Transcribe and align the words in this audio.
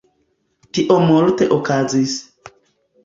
Tio 0.77 0.97
multe 1.11 1.49
okazis 1.57 2.17